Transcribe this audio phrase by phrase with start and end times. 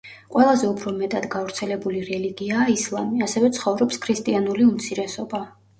[0.35, 5.47] ყველაზე უფრო მეტად გავრცელებული რელიგიაა ისლამი, ასევე ცხოვრობს ქრისტიანული უმცირესობა.